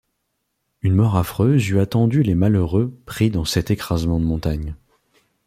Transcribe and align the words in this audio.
Une 0.81 0.95
mort 0.95 1.15
affreuse 1.15 1.69
eût 1.69 1.79
attendu 1.79 2.23
les 2.23 2.33
malheureux 2.33 2.91
pris 3.05 3.29
dans 3.29 3.45
cet 3.45 3.69
écrasement 3.69 4.19
de 4.19 4.25
montagnes. 4.25 4.75